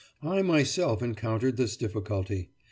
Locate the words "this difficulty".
1.57-2.49